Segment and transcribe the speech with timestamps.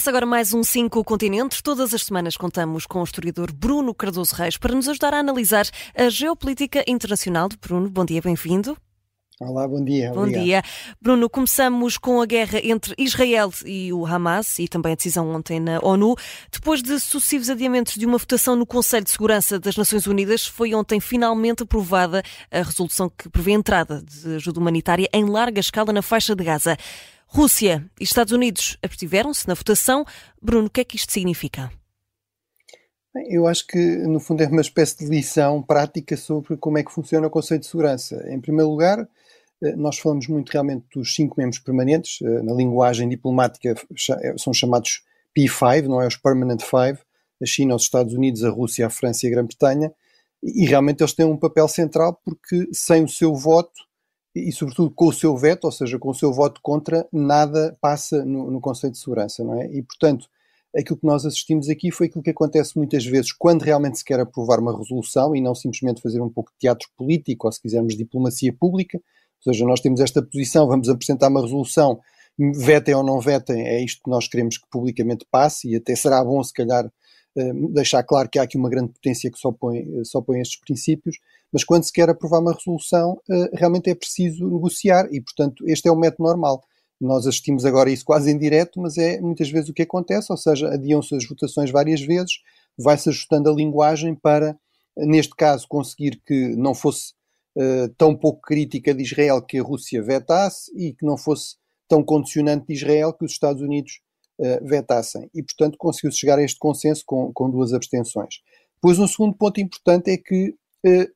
[0.00, 1.60] Começa agora mais um 5 Continentes.
[1.60, 5.66] Todas as semanas contamos com o historiador Bruno Cardoso Reis para nos ajudar a analisar
[5.94, 7.50] a geopolítica internacional.
[7.60, 8.74] Bruno, bom dia, bem-vindo.
[9.38, 10.10] Olá, bom dia.
[10.10, 10.42] Bom obrigado.
[10.42, 10.62] dia.
[11.02, 15.60] Bruno, começamos com a guerra entre Israel e o Hamas e também a decisão ontem
[15.60, 16.16] na ONU.
[16.50, 20.74] Depois de sucessivos adiamentos de uma votação no Conselho de Segurança das Nações Unidas, foi
[20.74, 25.92] ontem finalmente aprovada a resolução que prevê a entrada de ajuda humanitária em larga escala
[25.92, 26.78] na faixa de Gaza.
[27.32, 30.04] Rússia e Estados Unidos abstiveram-se na votação.
[30.42, 31.70] Bruno, o que é que isto significa?
[33.28, 36.92] Eu acho que, no fundo, é uma espécie de lição prática sobre como é que
[36.92, 38.20] funciona o Conselho de Segurança.
[38.28, 39.08] Em primeiro lugar,
[39.62, 43.76] eh, nós falamos muito realmente dos cinco membros permanentes, eh, na linguagem diplomática
[44.22, 45.04] eh, são chamados
[45.36, 46.98] P5, não é os Permanent Five,
[47.40, 49.92] a China, os Estados Unidos, a Rússia, a França e a Grã-Bretanha,
[50.42, 53.88] e realmente eles têm um papel central porque sem o seu voto
[54.34, 58.24] e, sobretudo, com o seu veto, ou seja, com o seu voto contra, nada passa
[58.24, 59.66] no, no Conselho de Segurança, não é?
[59.72, 60.28] E, portanto,
[60.76, 64.20] aquilo que nós assistimos aqui foi aquilo que acontece muitas vezes quando realmente se quer
[64.20, 67.96] aprovar uma resolução e não simplesmente fazer um pouco de teatro político, ou se quisermos
[67.96, 71.98] diplomacia pública, ou seja, nós temos esta posição, vamos apresentar uma resolução,
[72.54, 76.22] vetem ou não vetem, é isto que nós queremos que publicamente passe, e até será
[76.22, 76.90] bom, se calhar,
[77.36, 80.60] eh, deixar claro que há aqui uma grande potência que só põe, só põe estes
[80.60, 81.16] princípios,
[81.52, 85.88] mas quando se quer aprovar uma resolução, uh, realmente é preciso negociar e, portanto, este
[85.88, 86.62] é o método normal.
[87.00, 90.36] Nós assistimos agora isso quase em direto, mas é muitas vezes o que acontece, ou
[90.36, 92.34] seja, adiam-se as votações várias vezes,
[92.78, 94.56] vai-se ajustando a linguagem para,
[94.96, 97.14] neste caso, conseguir que não fosse
[97.56, 101.56] uh, tão pouco crítica de Israel que a Rússia vetasse e que não fosse
[101.88, 104.00] tão condicionante de Israel que os Estados Unidos
[104.38, 105.30] uh, vetassem.
[105.34, 108.36] E, portanto, conseguiu-se chegar a este consenso com, com duas abstenções.
[108.80, 110.54] Pois um segundo ponto importante é que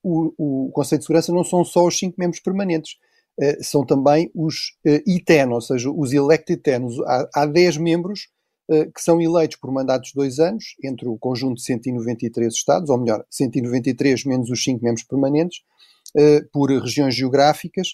[0.02, 2.96] o, o Conselho de Segurança não são só os cinco membros permanentes,
[3.40, 7.00] uh, são também os uh, I-10, ou seja, os elected 10.
[7.06, 8.28] Há, há 10 membros
[8.66, 12.96] que são eleitos por mandatos de dois anos, entre o conjunto de 193 Estados, ou
[12.96, 15.58] melhor, 193 menos os cinco membros permanentes,
[16.50, 17.88] por regiões geográficas,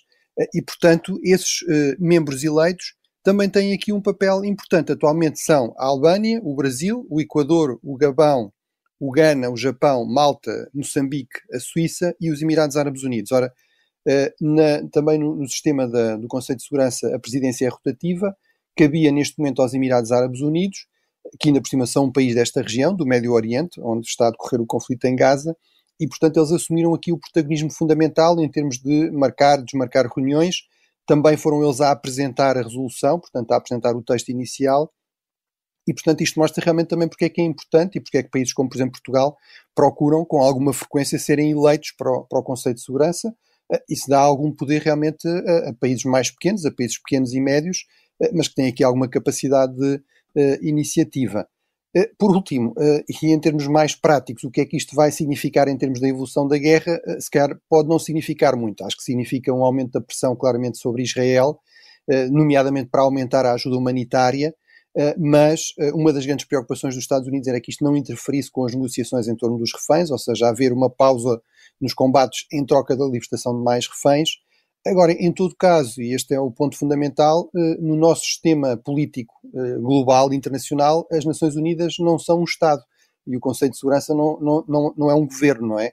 [0.54, 1.64] e, portanto, esses
[1.98, 4.92] membros eleitos também têm aqui um papel importante.
[4.92, 8.52] Atualmente são a Albânia, o Brasil, o Equador, o Gabão,
[9.00, 13.33] o Ghana, o Japão, Malta, Moçambique, a Suíça e os Emirados Árabes Unidos.
[13.33, 13.50] Ora,
[14.06, 18.37] eh, na, também no, no sistema da, do Conselho de Segurança a presidência é rotativa,
[18.77, 20.87] cabia neste momento aos Emirados Árabes Unidos,
[21.38, 24.31] que ainda por cima são um país desta região, do Médio Oriente, onde está a
[24.31, 25.56] decorrer o conflito em Gaza,
[25.99, 30.56] e portanto eles assumiram aqui o protagonismo fundamental em termos de marcar, desmarcar reuniões,
[31.06, 34.91] também foram eles a apresentar a resolução, portanto a apresentar o texto inicial,
[35.90, 38.30] e, portanto, isto mostra realmente também porque é que é importante e porque é que
[38.30, 39.36] países como, por exemplo, Portugal
[39.74, 43.34] procuram com alguma frequência serem eleitos para o, para o Conselho de Segurança.
[43.72, 47.40] Eh, isso dá algum poder realmente a, a, países mais pequenos, a países pequenos e
[47.40, 47.86] médios,
[48.22, 51.48] eh, mas que têm aqui alguma capacidade de uh, iniciativa.
[52.16, 52.72] Por último,
[53.08, 56.06] e em termos mais práticos, o que é que isto vai significar em termos da
[56.06, 57.00] evolução da guerra?
[57.18, 58.84] se calhar pode não significar muito.
[58.84, 61.58] Acho que significa um aumento da pressão claramente sobre Israel,
[62.30, 64.54] nomeadamente para aumentar a ajuda humanitária, eh,
[65.18, 68.64] mas eh, uma das grandes preocupações dos Estados Unidos era que isto não interferisse com
[68.64, 71.40] as negociações em torno dos reféns, ou seja, haver uma pausa
[71.80, 74.30] nos combates em troca da libertação de mais reféns.
[74.86, 79.34] Agora, em todo caso, e este é o ponto fundamental, eh, no nosso sistema político
[79.80, 82.82] global, internacional, as Nações Unidas não são um Estado
[83.26, 85.92] e o Conselho de Segurança não, não, não, não é um governo, não é?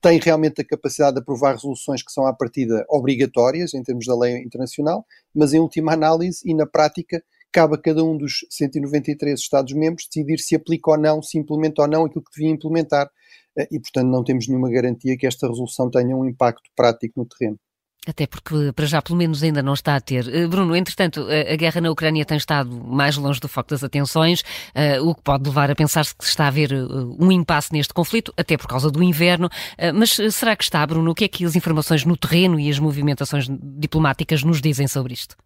[0.00, 4.16] Tem realmente a capacidade de aprovar resoluções que são à partida obrigatórias em termos da
[4.16, 7.22] lei internacional, mas em última análise e na prática
[7.52, 11.88] cabe a cada um dos 193 Estados-membros decidir se aplica ou não, se implementa ou
[11.88, 13.10] não aquilo que devia implementar.
[13.56, 17.26] Eh, e, portanto, não temos nenhuma garantia que esta resolução tenha um impacto prático no
[17.26, 17.58] terreno.
[18.06, 20.26] Até porque, para já, pelo menos ainda não está a ter.
[20.34, 24.42] Eh, Bruno, entretanto, a guerra na Ucrânia tem estado mais longe do foco das atenções,
[24.74, 28.32] eh, o que pode levar a pensar-se que está a haver um impasse neste conflito,
[28.36, 29.50] até por causa do inverno.
[29.94, 31.10] Mas será que está, Bruno?
[31.10, 35.12] O que é que as informações no terreno e as movimentações diplomáticas nos dizem sobre
[35.12, 35.36] isto?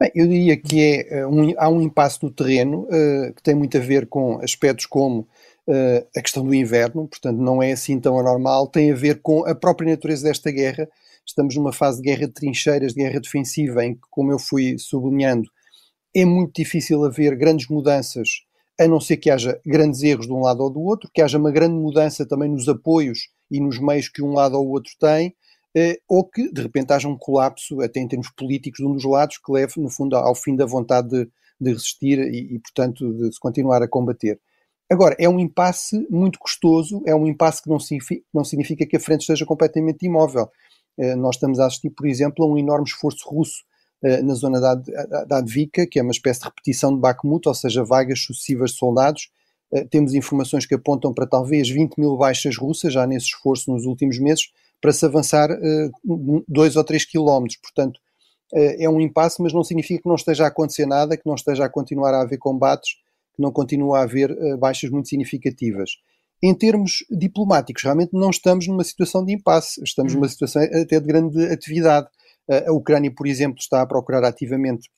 [0.00, 3.54] Bem, eu diria que é, eh, um, há um impasse no terreno uh, que tem
[3.54, 5.28] muito a ver com aspectos como
[5.68, 9.46] uh, a questão do inverno, portanto não é assim tão anormal, tem a ver com
[9.46, 10.88] a própria natureza desta guerra.
[11.26, 14.78] Estamos numa fase de guerra de trincheiras, de guerra defensiva, em que, como eu fui
[14.78, 15.50] sublinhando,
[16.16, 18.28] é muito difícil haver grandes mudanças,
[18.80, 21.36] a não ser que haja grandes erros de um lado ou do outro, que haja
[21.36, 25.34] uma grande mudança também nos apoios e nos meios que um lado ou outro tem,
[26.08, 29.38] ou que de repente haja um colapso, até em termos políticos, de um dos lados,
[29.38, 31.28] que leve, no fundo, ao fim da vontade de,
[31.60, 34.40] de resistir e, e, portanto, de se continuar a combater.
[34.90, 38.96] Agora, é um impasse muito custoso, é um impasse que não significa, não significa que
[38.96, 40.50] a frente esteja completamente imóvel.
[40.98, 43.64] Eh, nós estamos a assistir, por exemplo, a um enorme esforço russo
[44.02, 44.74] na zona da,
[45.26, 48.78] da Advika, que é uma espécie de repetição de Bakhmut, ou seja, vagas sucessivas de
[48.78, 49.30] soldados.
[49.90, 54.18] Temos informações que apontam para talvez 20 mil baixas russas, já nesse esforço nos últimos
[54.18, 55.48] meses, para se avançar
[56.48, 57.60] dois ou três quilómetros.
[57.60, 58.00] Portanto,
[58.52, 61.64] é um impasse, mas não significa que não esteja a acontecer nada, que não esteja
[61.64, 62.94] a continuar a haver combates,
[63.34, 65.90] que não continua a haver baixas muito significativas.
[66.42, 70.28] Em termos diplomáticos, realmente não estamos numa situação de impasse, estamos numa hum.
[70.28, 72.08] situação até de grande atividade.
[72.66, 74.88] A Ucrânia, por exemplo, está a procurar ativamente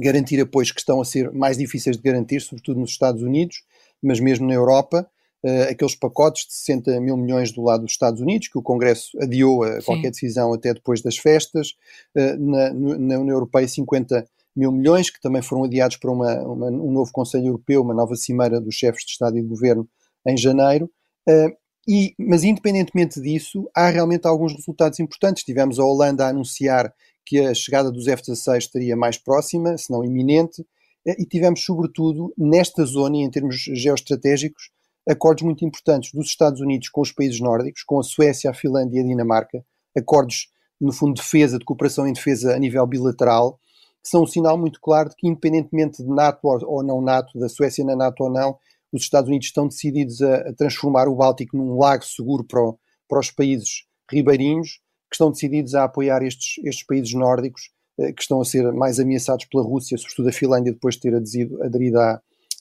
[0.00, 3.64] garantir apoios que estão a ser mais difíceis de garantir, sobretudo nos Estados Unidos,
[4.02, 5.10] mas mesmo na Europa.
[5.42, 9.16] Uh, aqueles pacotes de 60 mil milhões do lado dos Estados Unidos, que o Congresso
[9.22, 9.86] adiou a Sim.
[9.86, 11.76] qualquer decisão até depois das festas,
[12.14, 16.66] uh, na, na, União Europeia 50 mil milhões, que também foram adiados para uma, uma,
[16.66, 19.88] um novo Conselho Europeu, uma nova cimeira dos chefes de Estado e de Governo
[20.26, 20.90] em janeiro.
[21.26, 21.56] Uh,
[21.88, 25.42] e, mas, independentemente disso, há realmente alguns resultados importantes.
[25.42, 26.92] Tivemos a Holanda a anunciar
[27.24, 30.64] que a chegada dos F-16 estaria mais próxima, se não iminente,
[31.06, 34.70] e tivemos, sobretudo, nesta zona, em termos geoestratégicos,
[35.10, 38.98] acordos muito importantes dos Estados Unidos com os países nórdicos, com a Suécia, a Finlândia
[38.98, 39.64] e a Dinamarca,
[39.96, 40.48] acordos,
[40.80, 43.58] no fundo, de defesa, de cooperação em defesa a nível bilateral,
[44.02, 47.48] que são um sinal muito claro de que, independentemente de NATO ou não NATO, da
[47.48, 48.56] Suécia na NATO ou não,
[48.92, 52.78] os Estados Unidos estão decididos a, a transformar o Báltico num lago seguro para, o,
[53.08, 54.80] para, os países ribeirinhos,
[55.10, 58.98] que estão decididos a apoiar estes, estes países nórdicos, eh, que estão a ser mais
[58.98, 62.20] ameaçados pela Rússia, sobretudo a Finlândia, depois de ter aderido à,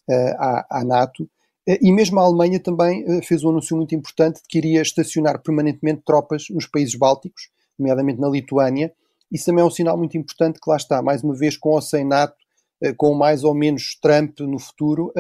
[0.09, 1.29] eh, à, à NATO.
[1.69, 4.81] Eh, e mesmo a Alemanha também eh, fez um anúncio muito importante de que iria
[4.81, 8.92] estacionar permanentemente tropas nos países bálticos, nomeadamente na Lituânia.
[9.31, 11.81] Isso também é um sinal muito importante que lá está, mais uma vez, com ou
[11.81, 12.33] sem NATO,
[12.81, 15.13] eh, com mais ou menos Trump no futuro,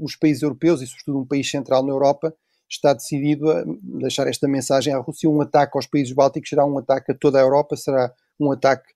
[0.00, 2.32] os países europeus, e sobretudo um país central na Europa,
[2.68, 3.64] está decidido a
[4.00, 5.28] deixar esta mensagem à Rússia.
[5.28, 8.92] Um ataque aos países bálticos será um ataque a toda a Europa, será um ataque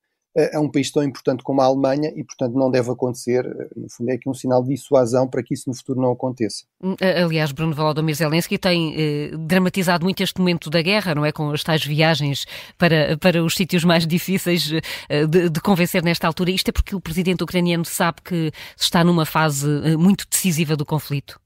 [0.52, 3.44] a um país tão importante como a Alemanha e, portanto, não deve acontecer.
[3.76, 6.64] No fundo, é aqui um sinal de dissuasão para que isso no futuro não aconteça.
[6.82, 11.32] Hum, aliás, Bruno Volodymyr Zelensky tem eh, dramatizado muito este momento da guerra, não é?
[11.32, 12.46] Com as tais viagens
[12.76, 14.70] para, para os sítios mais difíceis
[15.08, 16.50] eh, de, de, convencer nesta altura.
[16.50, 20.86] Isto é porque o presidente ucraniano sabe que está numa fase eh, muito decisiva do
[20.86, 21.40] conflito?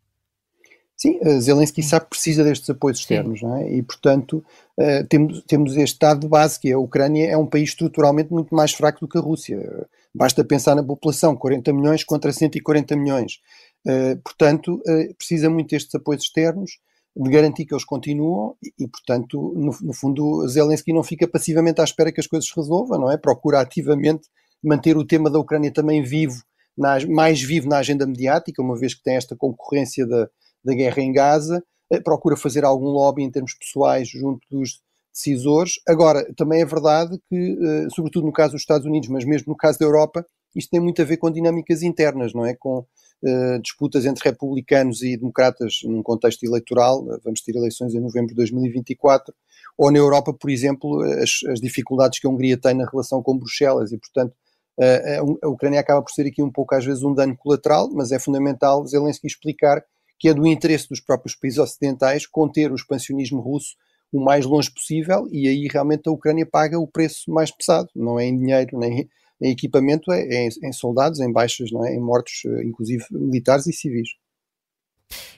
[1.03, 3.69] Sim, Zelensky sabe que precisa destes apoios externos, não é?
[3.73, 4.45] E, portanto,
[4.79, 8.33] uh, temos, temos este estado de base, que é a Ucrânia é um país estruturalmente
[8.33, 9.85] muito mais fraco do que a Rússia.
[10.15, 13.41] Basta pensar na população, 40 milhões contra 140 milhões.
[13.85, 16.79] Uh, portanto, uh, precisa muito destes apoios externos,
[17.17, 21.81] de garantir que eles continuam e, e portanto, no, no, fundo, Zelensky não fica passivamente
[21.81, 23.17] à espera que as coisas se resolvam, não é?
[23.17, 24.29] Procura ativamente
[24.63, 26.45] manter o tema da Ucrânia também vivo,
[26.79, 30.31] na, mais vivo na agenda mediática, uma vez que tem esta concorrência da
[30.65, 34.81] da guerra em Gaza, eh, procura fazer algum lobby em termos pessoais junto dos
[35.13, 35.75] decisores.
[35.87, 39.57] Agora, também é verdade que, eh, sobretudo no caso dos Estados Unidos, mas mesmo no
[39.57, 40.25] caso da Europa,
[40.55, 42.55] isto tem muito a ver com dinâmicas internas, não é?
[42.55, 47.05] Com uh, disputas entre republicanos e democratas num contexto eleitoral.
[47.25, 49.35] Vamos ter eleições em novembro de 2024.
[49.79, 53.39] Ou na Europa, por exemplo, as, as dificuldades que a Hungria tem na relação com
[53.39, 54.35] Bruxelas e, portanto,
[54.79, 57.91] uh, a, a Ucrânia acaba por ser aqui um pouco, às vezes, um dano colateral,
[57.93, 59.83] mas é fundamental Zelensky explicar
[60.23, 63.75] que é do interesse dos próprios países ocidentais conter o expansionismo russo
[64.13, 68.21] o mais longe possível e aí realmente a Ucrânia paga o preço mais pesado, não
[68.21, 69.11] é em dinheiro nem
[69.41, 71.93] em equipamento, é em, soldados, em baixas, não é?
[71.93, 74.11] em mortos, eh, inclusive militares e civis.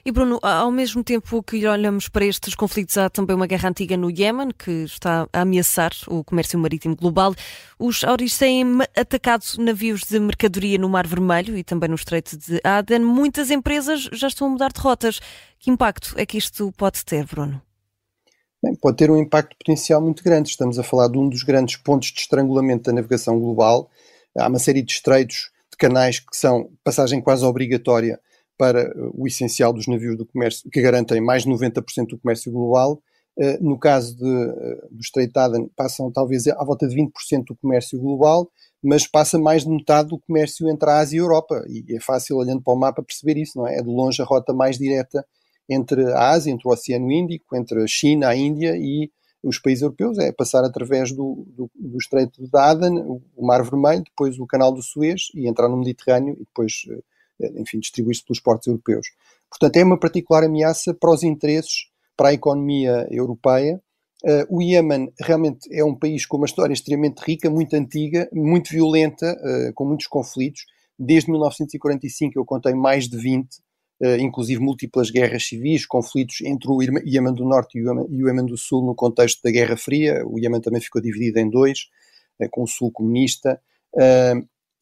[0.05, 3.97] E Bruno, ao mesmo tempo que olhamos para estes conflitos, há também uma guerra antiga
[3.97, 7.33] no Iémen que está a ameaçar o comércio marítimo global.
[7.79, 8.65] Os Auris têm
[8.95, 12.99] atacado navios de mercadoria no Mar Vermelho e também no Estreito de Aden.
[12.99, 15.19] Muitas empresas já estão a mudar de rotas.
[15.59, 17.61] Que impacto é que isto pode ter, Bruno?
[18.63, 20.49] Bem, pode ter um impacto potencial muito grande.
[20.49, 23.89] Estamos a falar de um dos grandes pontos de estrangulamento da navegação global.
[24.37, 28.19] Há uma série de estreitos, de canais que são passagem quase obrigatória
[28.57, 33.01] para o essencial dos navios do comércio, que garantem mais de 90% do comércio global.
[33.37, 37.55] Eh, no caso de, eh, do Strait Aden, passam talvez à volta de 20% do
[37.55, 38.49] comércio global,
[38.81, 41.65] mas passa mais de metade do comércio entre a Ásia e a Europa.
[41.67, 43.77] E é fácil, olhando para o mapa, perceber isso, não é?
[43.77, 45.25] É de longe a rota mais direta
[45.69, 49.11] entre a Ásia, entre o Oceano Índico, entre a China, a Índia e
[49.43, 52.99] os países europeus, é passar através do, do, do Estreito de Aden,
[53.35, 56.93] o Mar Vermelho, depois o Canal do Suez e entrar no Mediterrâneo e depois eh,
[56.95, 57.01] eh,
[57.39, 59.07] enfim, distribuir-se pelos portos europeus.
[59.49, 63.81] Portanto, é uma particular ameaça para os interesses, para a economia europeia.
[64.23, 68.71] Uh, o Iémen realmente é um país com uma história extremamente rica, muito antiga, muito
[68.71, 70.61] violenta, uh, com muitos conflitos.
[70.97, 73.47] Desde 1945 eu contei mais de 20,
[74.01, 78.57] uh, inclusive múltiplas guerras civis, conflitos entre o Iémen do Norte e o Iémen do
[78.57, 80.25] Sul no contexto da Guerra Fria.
[80.25, 81.87] O Iémen também ficou dividido em dois,
[82.51, 83.61] com o Sul comunista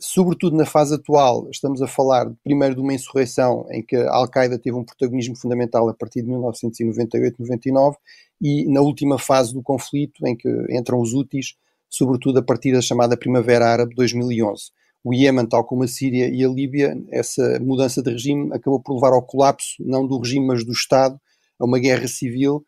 [0.04, 4.60] sobretudo na fase atual, estamos a falar primeiro de uma insurreição em que a Al-Qaeda
[4.60, 7.96] teve um protagonismo fundamental a partir de 1998-99
[8.42, 11.56] e na última fase do conflito em que entram os úteis,
[11.90, 14.72] sobretudo a partir da chamada Primavera Árabe 2011.
[15.06, 18.96] O Iêmen, tal como a Síria e a Líbia, essa mudança de regime acabou por
[18.96, 21.18] levar ao colapso, não do regime, mas do Estado,
[21.58, 22.66] a uma guerra civil,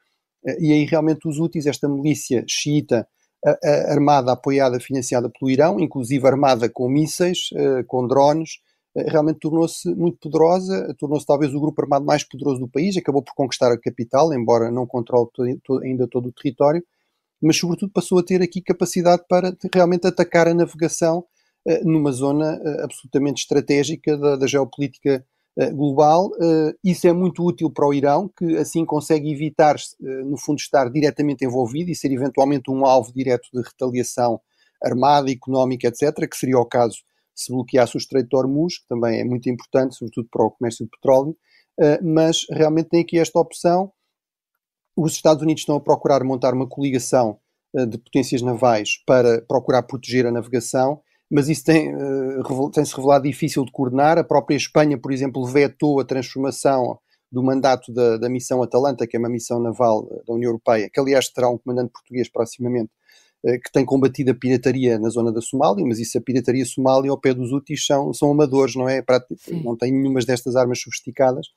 [0.60, 3.06] e aí realmente os úteis, esta milícia xiita,
[3.88, 8.60] armada, apoiada, financiada pelo Irão, inclusive armada com mísseis, eh, com drones,
[8.96, 13.22] eh, realmente tornou-se muito poderosa, tornou-se talvez o grupo armado mais poderoso do país, acabou
[13.22, 15.30] por conquistar a capital, embora não controle
[15.64, 16.84] todo, ainda todo o território,
[17.42, 21.25] mas sobretudo passou a ter aqui capacidade para realmente atacar a navegação
[21.68, 25.25] eh, numa zona absolutamente estratégica da, da geopolítica
[25.72, 26.32] global.
[26.42, 30.60] Eh, isso é muito útil para o Irão, que assim consegue evitar, eh, no fundo,
[30.60, 34.40] estar diretamente envolvido e ser eventualmente um alvo direto de retaliação
[34.84, 36.98] armada, económica, etc., que seria o caso
[37.34, 40.86] se bloqueasse o Estreito de Hormuz, que também é muito importante, sobretudo para o comércio
[40.86, 41.36] de petróleo,
[42.02, 43.92] mas realmente tem aqui esta opção.
[44.96, 47.38] Os Estados Unidos estão a procurar montar uma coligação
[47.90, 51.02] de potências navais para procurar proteger a navegação
[51.36, 54.18] mas isso tem, uh, tem-se revelado difícil de coordenar.
[54.18, 56.98] A própria Espanha, por exemplo, vetou a transformação
[57.30, 60.89] do mandato da, da missão Atalanta, que é uma missão naval eh, da União Europeia,
[60.89, 62.89] que aliás terá um comandante português proximamente,
[63.44, 67.12] uh, que tem combatido a pirataria na zona da Somália, mas isso a pirataria somália
[67.12, 69.04] ao pé dos úteis são, são amadores, não é?
[69.62, 71.48] Não tem nenhumas destas armas sofisticadas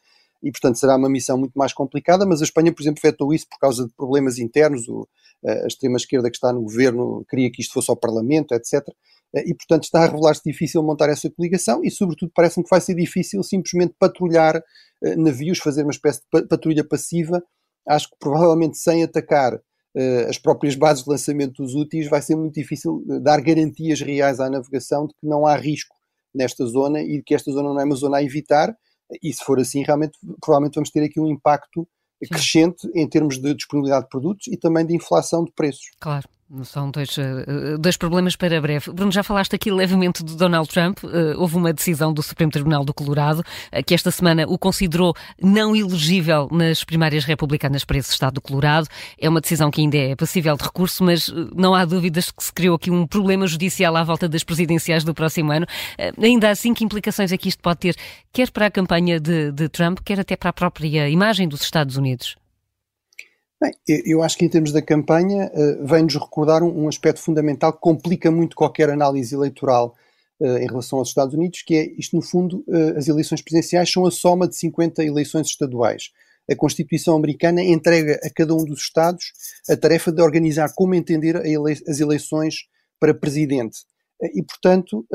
[0.42, 3.46] e, portanto, será uma missão muito mais complicada, mas a Espanha, por exemplo, vetou isso
[3.48, 5.08] por causa de problemas internos, o,
[5.44, 8.82] a extrema-esquerda que está no governo queria que isto fosse ao Parlamento, etc.,
[9.34, 12.94] e, portanto, está a revelar-se difícil montar essa coligação e, sobretudo, parece-me que vai ser
[12.94, 17.42] difícil simplesmente patrulhar uh, navios, fazer uma espécie de patrulha passiva.
[17.86, 19.60] Acho que provavelmente sem atacar
[20.28, 24.48] as próprias bases de lançamento dos úteis vai ser muito difícil dar garantias reais à
[24.48, 25.96] navegação de que não há risco
[26.34, 28.76] nesta zona e de que esta zona não é uma zona a evitar.
[29.22, 31.86] E se for assim, realmente, provavelmente vamos ter aqui um impacto
[32.26, 35.90] crescente em termos de disponibilidade de produtos e também de inflação de preços.
[36.00, 36.28] Claro.
[36.64, 38.90] São dois, eh, dois problemas para breve.
[38.90, 40.98] Bruno, já falaste aqui levemente do Donald Trump.
[41.04, 45.14] Eh, houve uma decisão do Supremo Tribunal do Colorado eh, que esta semana o considerou
[45.42, 48.88] não elegível nas primárias republicanas para esse estado do Colorado.
[49.20, 52.52] É uma decisão que ainda é passível de recurso, mas não há dúvidas que se
[52.52, 55.66] criou aqui um problema judicial à volta das presidenciais do próximo ano.
[56.18, 57.96] Ainda assim, que implicações é que isto pode ter,
[58.32, 61.98] quer para a campanha de, de Trump, quer até para a própria imagem dos Estados
[61.98, 62.36] Unidos?
[63.60, 63.72] Bem,
[64.06, 68.30] eu acho que em termos da campanha uh, vem-nos recordar um, aspecto fundamental que complica
[68.30, 69.96] muito qualquer análise eleitoral
[70.40, 73.90] uh, em relação aos Estados Unidos, que é isto no fundo, uh, as eleições presidenciais
[73.90, 76.10] são a soma de 50 eleições estaduais.
[76.48, 79.32] A Constituição americana entrega a cada um dos Estados
[79.68, 83.80] a tarefa de organizar como entender as eleições para presidente.
[84.34, 85.06] E, portanto,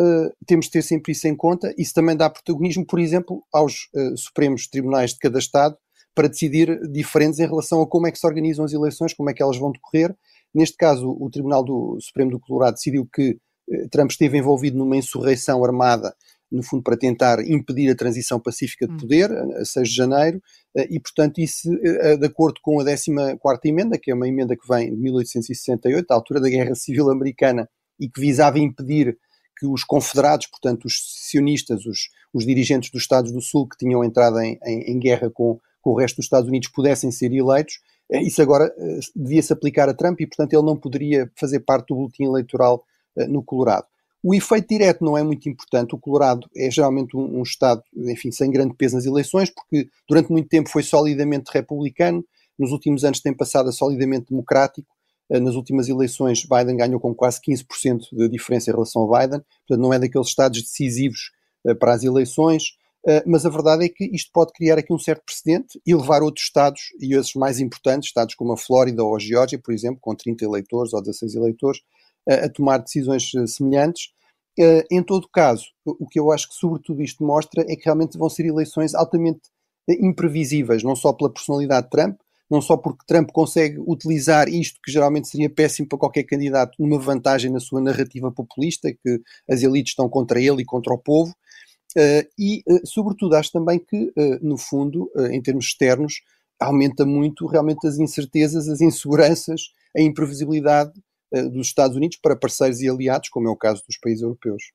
[0.45, 1.73] temos de ter sempre isso em conta.
[1.75, 5.75] Isso também dá protagonismo, por exemplo, aos Supremos Tribunais de cada Estado,
[6.15, 9.33] para decidir diferentes em relação a como é que se organizam as eleições, como é
[9.33, 10.15] que elas vão decorrer.
[10.53, 13.37] Neste caso, o Tribunal do Supremo do Colorado decidiu que
[13.69, 16.15] eh, Trump esteve envolvido numa insurreição armada,
[16.51, 18.97] no fundo para tentar impedir a transição pacífica de hum.
[18.97, 20.41] poder, a 6 de janeiro,
[20.77, 24.55] eh, e portanto isso, eh, de acordo com a 14ª emenda, que é uma emenda
[24.55, 27.67] que vem de 1868, à altura da Guerra Civil Americana,
[27.99, 29.17] e que visava impedir
[29.57, 34.03] que os confederados, portanto os sionistas, os, os dirigentes dos Estados do Sul que tinham
[34.03, 37.79] entrado em, em, em guerra com, com o resto dos Estados Unidos pudessem ser eleitos.
[38.09, 41.89] Eh, isso agora eh, devia-se aplicar a Trump e, portanto, ele não poderia fazer parte
[41.89, 42.83] do boletim eleitoral
[43.17, 43.85] eh, no Colorado.
[44.23, 45.93] O efeito direto não é muito importante.
[45.93, 50.31] O Colorado é geralmente um, um, Estado, enfim, sem grande peso nas eleições, porque durante
[50.31, 52.23] muito tempo foi solidamente republicano,
[52.57, 54.87] nos últimos anos tem passado a solidamente democrático.
[55.29, 59.81] Nas últimas eleições, Biden ganhou com quase 15% de diferença em relação ao Biden, portanto,
[59.81, 61.31] não é daqueles Estados decisivos
[61.79, 62.75] para as eleições.
[63.05, 66.23] Uh, mas a verdade é que isto pode criar aqui um certo precedente e levar
[66.23, 69.99] outros Estados, e esses mais importantes, Estados como a Flórida ou a Geórgia, por exemplo,
[70.01, 71.79] com 30 eleitores ou 16 eleitores,
[72.29, 74.09] uh, a tomar decisões uh, semelhantes.
[74.91, 78.29] em todo caso, o que eu acho que sobretudo isto mostra é que realmente vão
[78.29, 79.41] ser eleições altamente
[79.89, 82.17] imprevisíveis, não só pela personalidade de Trump,
[82.49, 86.99] não só porque Trump consegue utilizar isto, que geralmente seria péssimo para qualquer candidato, numa
[86.99, 91.33] vantagem na sua narrativa populista, que as elites estão contra ele e contra o povo,
[92.37, 96.21] e, uh, sobretudo, acho também que, uh, no fundo, em termos externos,
[96.59, 100.93] aumenta muito realmente as incertezas, as inseguranças, a imprevisibilidade
[101.51, 104.71] dos Estados Unidos para parceiros e aliados, como é o caso dos países europeus.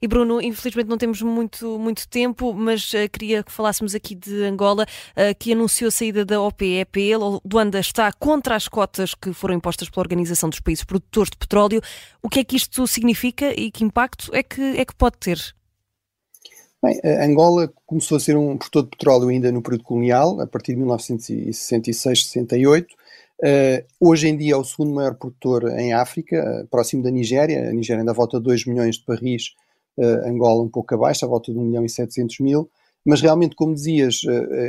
[0.00, 4.42] E Bruno, infelizmente não temos muito, muito tempo, mas uh, queria que falássemos aqui de
[4.44, 7.12] Angola, uh, que anunciou a saída da OPEP.
[7.50, 11.80] Luanda está contra as cotas que foram impostas pela Organização dos Países Produtores de Petróleo.
[12.22, 15.38] O que é que isto significa e que impacto é que, é que pode ter?
[16.82, 20.72] Bem, Angola começou a ser um produtor de petróleo ainda no período colonial, a partir
[20.72, 22.94] de 1966, 68.
[23.42, 27.70] Uh, hoje em dia é o segundo maior produtor em África, próximo da Nigéria.
[27.70, 29.54] A Nigéria ainda volta a 2 milhões de barris,
[30.26, 32.70] Angola um pouco abaixo, à volta de 1 milhão e 700 mil.
[33.04, 34.20] Mas realmente, como dizias,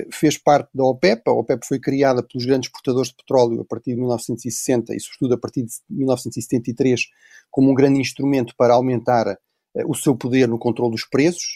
[0.10, 1.24] fez parte da OPEP.
[1.28, 5.34] A OPEP foi criada pelos grandes exportadores de petróleo a partir de 1960 e, sobretudo,
[5.34, 7.02] a partir de 1973,
[7.50, 9.38] como um grande instrumento para aumentar
[9.86, 11.56] o seu poder no controle dos preços.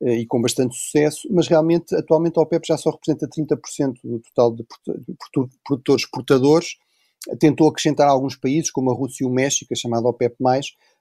[0.00, 4.20] Eh, e com bastante sucesso, mas realmente atualmente a OPEP já só representa 30% do
[4.20, 4.64] total de
[5.64, 6.76] produtores exportadores.
[7.40, 10.36] Tentou acrescentar alguns países, como a Rússia e o México, a chamada OPEP+,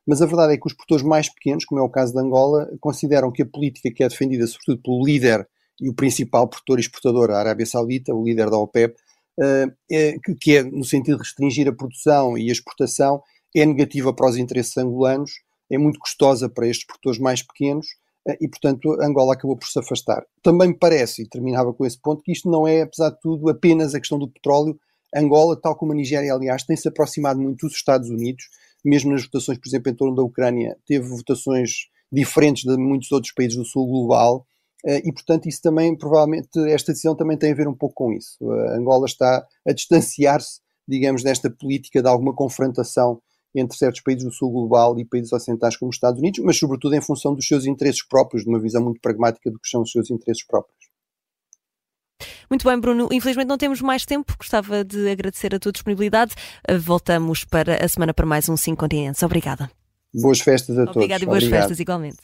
[0.07, 2.69] mas a verdade é que os produtores mais pequenos, como é o caso de Angola,
[2.79, 5.47] consideram que a política que é defendida sobretudo pelo líder
[5.81, 8.95] e o principal produtor e exportador, a Arábia Saudita, o líder da OPEP,
[9.39, 13.21] eh, é, que é no sentido de restringir a produção e a exportação,
[13.55, 15.31] é negativa para os interesses angolanos,
[15.69, 17.87] é muito custosa para estes produtores mais pequenos
[18.27, 20.25] eh, e, portanto, Angola acabou por se afastar.
[20.41, 23.49] Também me parece, e terminava com esse ponto, que isto não é, apesar de tudo,
[23.49, 24.79] apenas a questão do petróleo.
[25.15, 28.45] Angola, tal como a Nigéria, aliás, tem-se aproximado muito dos Estados Unidos,
[28.83, 33.33] mesmo nas votações, por exemplo, em torno da Ucrânia, teve votações diferentes de muitos outros
[33.33, 34.45] países do sul global,
[34.85, 38.13] eh, e, portanto, isso também, provavelmente, esta decisão também tem a ver um pouco com
[38.13, 38.37] isso.
[38.41, 43.21] Eh, Angola está a distanciar-se, digamos, desta política de alguma confrontação
[43.55, 46.95] entre certos países do sul global e países ocidentais como os Estados Unidos, mas sobretudo
[46.95, 49.91] em função dos seus interesses próprios, de uma visão muito pragmática do que são os
[49.91, 50.76] seus interesses próprios.
[52.49, 53.09] Muito bem, Bruno.
[53.11, 54.33] Infelizmente não temos mais tempo.
[54.37, 56.33] Gostava de agradecer a tua disponibilidade.
[56.79, 59.21] Voltamos para a semana para mais um Cinco Continentes.
[59.23, 59.69] Obrigada.
[60.13, 60.95] Boas festas a todos.
[60.95, 61.61] Obrigada e boas Obrigado.
[61.61, 62.17] festas igualmente.